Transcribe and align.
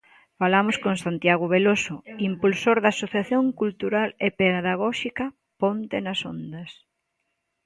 Falamos 0.39 0.75
con 0.83 0.95
Santiago 1.05 1.45
Veloso, 1.53 1.95
impulsor 2.29 2.77
da 2.81 2.89
Asociación 2.95 3.43
Cultural 3.61 4.09
e 4.25 4.27
Pedagóxica 4.39 5.25
"Ponte... 5.61 5.95
nas 6.05 6.19
ondas!". 6.33 6.71